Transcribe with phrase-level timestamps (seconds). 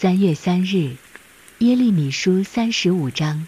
[0.00, 0.96] 三月三日，
[1.58, 3.46] 耶利米书三十五章，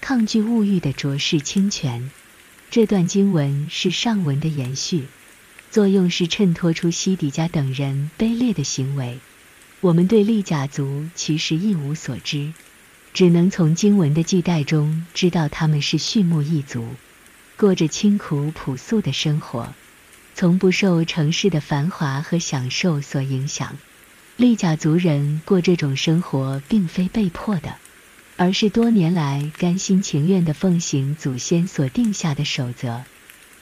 [0.00, 2.12] 抗拒物欲的浊世清泉。
[2.70, 5.06] 这段经文是上文的延续，
[5.72, 9.18] 作用是衬托出西底家等人卑劣的行为。
[9.80, 12.52] 我们对利甲族其实一无所知，
[13.12, 16.86] 只能从经文的记载中知道他们是畜牧一族，
[17.56, 19.74] 过着清苦朴素的生活。
[20.36, 23.76] 从不受城市的繁华和享受所影响，
[24.40, 27.74] 利甲族人过这种生活并非被迫的，
[28.38, 33.02] 而是多年来甘心情愿地奉行祖先所定下的守则，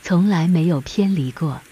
[0.04, 1.62] 从来没有偏离过。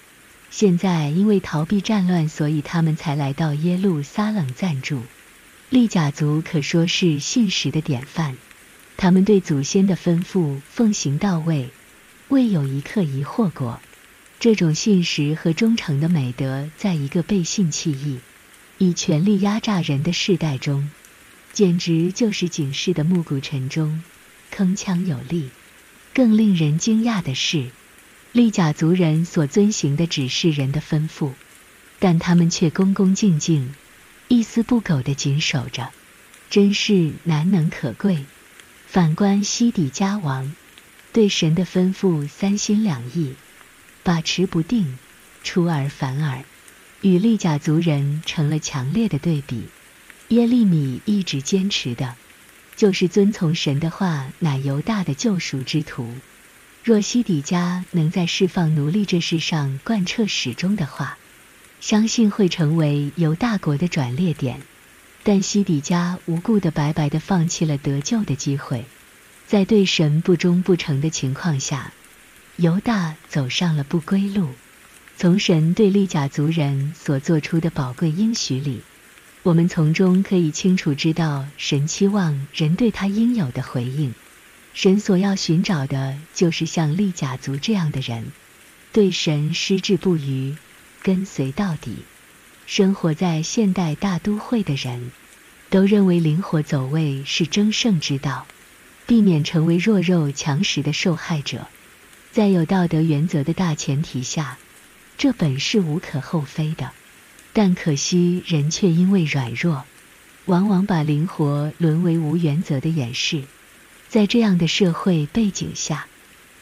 [0.50, 5.04] 现在因为逃避战乱，所以他们才来到耶路撒冷暂住。
[5.70, 8.36] 利甲族可说是信实的典范，
[8.96, 11.70] 他们对祖先的吩咐奉行到位，
[12.26, 13.78] 未有一刻疑惑过。
[14.40, 18.18] 这种信实和忠诚的美德，在一个背信弃义、
[18.78, 20.90] 以权力压榨人的世代中，
[21.52, 24.02] 简直就是警示的暮鼓晨钟，
[24.54, 25.50] 铿锵有力。
[26.12, 27.70] 更令人惊讶的是，
[28.32, 31.32] 利甲族人所遵行的只是人的吩咐，
[31.98, 33.74] 但他们却恭恭敬敬、
[34.28, 35.90] 一丝不苟地谨守着，
[36.48, 38.24] 真是难能可贵。
[38.86, 40.54] 反观西底家王，
[41.12, 43.34] 对神的吩咐三心两意。
[44.02, 44.98] 把持不定，
[45.42, 46.44] 出尔反尔，
[47.00, 49.64] 与利甲族人成了强烈的对比。
[50.28, 52.16] 耶利米一直坚持的，
[52.74, 56.12] 就是遵从神的话，乃犹大的救赎之途。
[56.82, 61.18] 若西底家能在释放奴隶这事上贯彻始终的话，
[61.80, 64.60] 相信会成为犹大国的转捩点。
[65.22, 68.84] 但西底家无故的白白的放弃了得救的机会，
[69.46, 71.92] 在对神不忠不诚的情况下。
[72.56, 74.48] 犹大走上了不归路。
[75.18, 78.82] 从神对利甲族人所做出的宝贵应许里，
[79.42, 84.12] 我们从中可以清楚知道神期望人对他应有的回应。
[84.74, 88.26] 神所要寻找的就是像利甲族这样的人，
[88.92, 90.54] 对神矢志不渝，
[91.02, 91.96] 跟随到底。
[92.66, 95.12] 生活在现代大都会的人，
[95.70, 98.46] 都认为灵活走位是争胜之道，
[99.06, 101.68] 避免成为弱肉强食的受害者。
[102.32, 104.58] 在有道德原则的大前提下，
[105.18, 106.90] 这本是无可厚非的。
[107.52, 109.84] 但可惜人却因为软弱，
[110.44, 113.44] 往往把灵活沦为无原则的掩饰。
[114.08, 116.06] 在这样的社会背景下，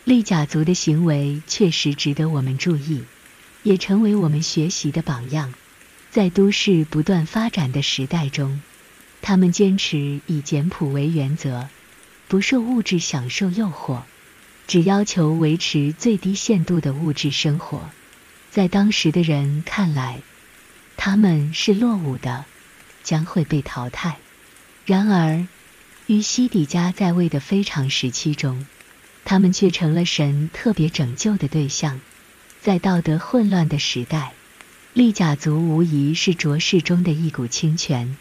[0.04, 3.02] 利甲族的行为确实值得我们注意，
[3.64, 5.52] 也成为我们学习的榜样。
[6.10, 8.62] 在都市不断发展的时代中，
[9.20, 11.68] 他们坚持以简朴为原则，
[12.28, 14.02] 不受物质享受诱惑。
[14.68, 17.90] 只要求维持最低限度的物质生活，
[18.54, 20.20] 在当时的人看来，
[20.96, 22.44] 他们是落伍的，
[23.02, 24.18] 将会被淘汰。
[24.86, 25.44] 然而，
[26.06, 28.64] 于西底家在位的非常时期中，
[29.24, 32.00] 他们却成了神特别拯救的对象。
[32.60, 34.34] 在道德混乱的时代，
[34.92, 38.16] 利甲族无疑是浊世中的一股清泉，